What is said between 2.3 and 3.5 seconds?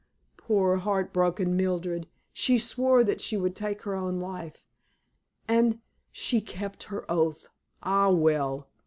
She swore that she